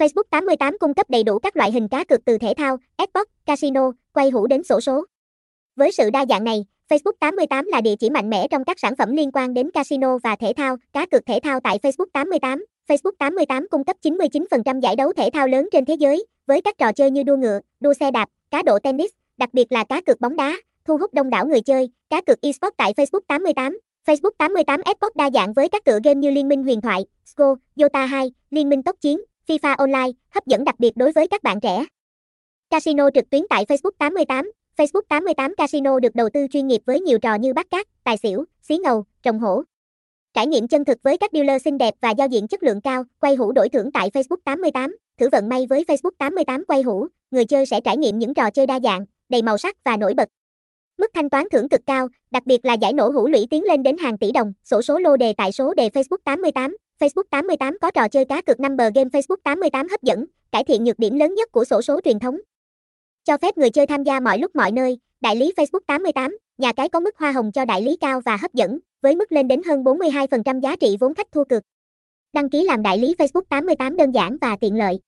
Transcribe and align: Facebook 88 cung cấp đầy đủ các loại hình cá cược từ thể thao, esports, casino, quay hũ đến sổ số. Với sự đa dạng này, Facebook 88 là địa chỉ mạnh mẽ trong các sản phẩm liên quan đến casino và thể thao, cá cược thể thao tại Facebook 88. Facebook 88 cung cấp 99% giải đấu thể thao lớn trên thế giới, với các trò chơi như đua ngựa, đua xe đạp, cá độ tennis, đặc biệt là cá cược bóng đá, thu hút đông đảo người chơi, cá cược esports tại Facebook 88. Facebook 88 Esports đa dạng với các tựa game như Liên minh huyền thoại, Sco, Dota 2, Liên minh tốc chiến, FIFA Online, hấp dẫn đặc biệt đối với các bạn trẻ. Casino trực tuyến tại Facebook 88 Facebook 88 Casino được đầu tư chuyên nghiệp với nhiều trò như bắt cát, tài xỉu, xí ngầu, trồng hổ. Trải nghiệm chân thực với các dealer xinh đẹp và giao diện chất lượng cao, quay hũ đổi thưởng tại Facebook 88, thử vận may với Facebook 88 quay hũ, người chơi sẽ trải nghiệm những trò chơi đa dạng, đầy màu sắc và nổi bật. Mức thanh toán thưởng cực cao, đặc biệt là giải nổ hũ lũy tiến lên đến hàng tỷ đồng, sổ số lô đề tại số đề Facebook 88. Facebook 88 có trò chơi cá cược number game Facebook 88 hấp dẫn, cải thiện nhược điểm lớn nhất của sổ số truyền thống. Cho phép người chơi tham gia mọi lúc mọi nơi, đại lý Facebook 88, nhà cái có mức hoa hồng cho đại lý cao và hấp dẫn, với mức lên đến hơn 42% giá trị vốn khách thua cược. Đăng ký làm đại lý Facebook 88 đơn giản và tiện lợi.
Facebook 0.00 0.22
88 0.30 0.78
cung 0.78 0.94
cấp 0.94 1.10
đầy 1.10 1.24
đủ 1.24 1.38
các 1.38 1.56
loại 1.56 1.72
hình 1.72 1.88
cá 1.88 2.04
cược 2.04 2.24
từ 2.24 2.38
thể 2.38 2.54
thao, 2.56 2.76
esports, 2.96 3.30
casino, 3.46 3.92
quay 4.12 4.30
hũ 4.30 4.46
đến 4.46 4.62
sổ 4.62 4.80
số. 4.80 5.04
Với 5.76 5.92
sự 5.92 6.10
đa 6.10 6.26
dạng 6.28 6.44
này, 6.44 6.64
Facebook 6.88 7.12
88 7.20 7.66
là 7.66 7.80
địa 7.80 7.96
chỉ 7.96 8.10
mạnh 8.10 8.30
mẽ 8.30 8.48
trong 8.48 8.64
các 8.64 8.78
sản 8.78 8.96
phẩm 8.96 9.16
liên 9.16 9.30
quan 9.32 9.54
đến 9.54 9.70
casino 9.70 10.18
và 10.18 10.36
thể 10.36 10.52
thao, 10.56 10.76
cá 10.92 11.06
cược 11.06 11.26
thể 11.26 11.40
thao 11.42 11.60
tại 11.60 11.78
Facebook 11.82 12.06
88. 12.12 12.64
Facebook 12.88 13.12
88 13.18 13.68
cung 13.70 13.84
cấp 13.84 13.96
99% 14.02 14.80
giải 14.80 14.96
đấu 14.96 15.12
thể 15.12 15.30
thao 15.32 15.48
lớn 15.48 15.68
trên 15.72 15.84
thế 15.84 15.94
giới, 15.94 16.26
với 16.46 16.60
các 16.60 16.78
trò 16.78 16.92
chơi 16.92 17.10
như 17.10 17.22
đua 17.22 17.36
ngựa, 17.36 17.60
đua 17.80 17.94
xe 17.94 18.10
đạp, 18.10 18.28
cá 18.50 18.62
độ 18.62 18.78
tennis, 18.78 19.10
đặc 19.36 19.50
biệt 19.52 19.72
là 19.72 19.84
cá 19.84 20.00
cược 20.00 20.20
bóng 20.20 20.36
đá, 20.36 20.56
thu 20.84 20.96
hút 20.96 21.14
đông 21.14 21.30
đảo 21.30 21.46
người 21.46 21.60
chơi, 21.60 21.90
cá 22.10 22.20
cược 22.20 22.40
esports 22.42 22.76
tại 22.76 22.92
Facebook 22.96 23.20
88. 23.28 23.78
Facebook 24.06 24.30
88 24.38 24.80
Esports 24.84 25.16
đa 25.16 25.30
dạng 25.30 25.52
với 25.52 25.68
các 25.68 25.84
tựa 25.84 25.98
game 26.04 26.14
như 26.14 26.30
Liên 26.30 26.48
minh 26.48 26.62
huyền 26.62 26.80
thoại, 26.80 27.04
Sco, 27.24 27.56
Dota 27.76 28.06
2, 28.06 28.32
Liên 28.50 28.68
minh 28.68 28.82
tốc 28.82 28.96
chiến, 29.00 29.20
FIFA 29.50 29.74
Online, 29.78 30.10
hấp 30.34 30.46
dẫn 30.46 30.64
đặc 30.64 30.74
biệt 30.78 30.96
đối 30.96 31.12
với 31.12 31.28
các 31.28 31.42
bạn 31.42 31.60
trẻ. 31.60 31.84
Casino 32.70 33.10
trực 33.14 33.30
tuyến 33.30 33.42
tại 33.50 33.64
Facebook 33.64 33.90
88 33.98 34.52
Facebook 34.76 35.02
88 35.08 35.54
Casino 35.54 36.00
được 36.00 36.14
đầu 36.14 36.28
tư 36.34 36.46
chuyên 36.52 36.66
nghiệp 36.66 36.82
với 36.86 37.00
nhiều 37.00 37.18
trò 37.18 37.34
như 37.34 37.52
bắt 37.52 37.66
cát, 37.70 37.86
tài 38.04 38.16
xỉu, 38.16 38.44
xí 38.62 38.78
ngầu, 38.78 39.04
trồng 39.22 39.38
hổ. 39.38 39.62
Trải 40.34 40.46
nghiệm 40.46 40.68
chân 40.68 40.84
thực 40.84 40.98
với 41.02 41.18
các 41.18 41.30
dealer 41.32 41.62
xinh 41.62 41.78
đẹp 41.78 41.94
và 42.00 42.10
giao 42.10 42.28
diện 42.28 42.48
chất 42.48 42.62
lượng 42.62 42.80
cao, 42.80 43.04
quay 43.20 43.34
hũ 43.34 43.52
đổi 43.52 43.68
thưởng 43.68 43.90
tại 43.92 44.10
Facebook 44.10 44.36
88, 44.44 44.96
thử 45.18 45.28
vận 45.28 45.48
may 45.48 45.66
với 45.66 45.84
Facebook 45.88 46.10
88 46.18 46.64
quay 46.64 46.82
hũ, 46.82 47.06
người 47.30 47.44
chơi 47.44 47.66
sẽ 47.66 47.80
trải 47.80 47.96
nghiệm 47.96 48.18
những 48.18 48.34
trò 48.34 48.50
chơi 48.50 48.66
đa 48.66 48.80
dạng, 48.80 49.06
đầy 49.28 49.42
màu 49.42 49.58
sắc 49.58 49.76
và 49.84 49.96
nổi 49.96 50.14
bật. 50.14 50.28
Mức 50.98 51.10
thanh 51.14 51.30
toán 51.30 51.48
thưởng 51.52 51.68
cực 51.68 51.80
cao, 51.86 52.08
đặc 52.30 52.46
biệt 52.46 52.64
là 52.64 52.74
giải 52.74 52.92
nổ 52.92 53.10
hũ 53.10 53.28
lũy 53.28 53.46
tiến 53.50 53.64
lên 53.64 53.82
đến 53.82 53.98
hàng 53.98 54.18
tỷ 54.18 54.32
đồng, 54.32 54.52
sổ 54.64 54.82
số 54.82 54.98
lô 54.98 55.16
đề 55.16 55.32
tại 55.36 55.52
số 55.52 55.74
đề 55.74 55.88
Facebook 55.88 56.18
88. 56.24 56.76
Facebook 57.00 57.22
88 57.30 57.78
có 57.80 57.90
trò 57.90 58.08
chơi 58.08 58.24
cá 58.24 58.42
cược 58.42 58.60
number 58.60 58.94
game 58.94 59.08
Facebook 59.10 59.36
88 59.44 59.88
hấp 59.88 60.02
dẫn, 60.02 60.24
cải 60.52 60.64
thiện 60.64 60.84
nhược 60.84 60.98
điểm 60.98 61.18
lớn 61.18 61.34
nhất 61.34 61.52
của 61.52 61.64
sổ 61.64 61.82
số 61.82 62.00
truyền 62.04 62.18
thống. 62.18 62.36
Cho 63.24 63.36
phép 63.36 63.58
người 63.58 63.70
chơi 63.70 63.86
tham 63.86 64.02
gia 64.02 64.20
mọi 64.20 64.38
lúc 64.38 64.56
mọi 64.56 64.72
nơi, 64.72 64.98
đại 65.20 65.36
lý 65.36 65.52
Facebook 65.56 65.80
88, 65.86 66.38
nhà 66.58 66.72
cái 66.72 66.88
có 66.88 67.00
mức 67.00 67.16
hoa 67.18 67.32
hồng 67.32 67.52
cho 67.52 67.64
đại 67.64 67.82
lý 67.82 67.96
cao 67.96 68.20
và 68.20 68.36
hấp 68.36 68.54
dẫn, 68.54 68.78
với 69.02 69.16
mức 69.16 69.32
lên 69.32 69.48
đến 69.48 69.62
hơn 69.62 69.84
42% 69.84 70.60
giá 70.60 70.76
trị 70.76 70.96
vốn 71.00 71.14
khách 71.14 71.32
thua 71.32 71.44
cược. 71.44 71.62
Đăng 72.32 72.50
ký 72.50 72.64
làm 72.64 72.82
đại 72.82 72.98
lý 72.98 73.14
Facebook 73.18 73.42
88 73.48 73.96
đơn 73.96 74.10
giản 74.12 74.36
và 74.40 74.56
tiện 74.60 74.78
lợi. 74.78 75.00